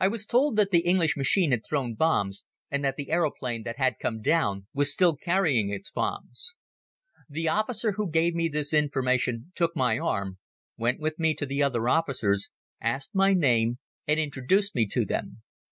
I 0.00 0.08
was 0.08 0.26
told 0.26 0.56
that 0.56 0.72
the 0.72 0.80
English 0.80 1.16
machines 1.16 1.52
had 1.52 1.62
thrown 1.64 1.94
bombs 1.94 2.42
and 2.72 2.84
that 2.84 2.96
the 2.96 3.12
aeroplane 3.12 3.62
that 3.62 3.78
had 3.78 4.00
come 4.00 4.20
down 4.20 4.66
was 4.74 4.92
still 4.92 5.14
carrying 5.14 5.70
its 5.72 5.92
bombs. 5.92 6.56
The 7.28 7.46
officer 7.48 7.92
who 7.92 8.10
gave 8.10 8.34
me 8.34 8.48
this 8.48 8.72
information 8.74 9.52
took 9.54 9.76
my 9.76 9.96
arm, 9.96 10.38
went 10.76 10.98
with 10.98 11.20
me 11.20 11.34
to 11.34 11.46
the 11.46 11.62
other 11.62 11.88
officers, 11.88 12.50
asked 12.80 13.14
my 13.14 13.32
name 13.32 13.78
and 14.08 14.18
introduced 14.18 14.74
me 14.74 14.88
to 14.88 15.04
them. 15.04 15.42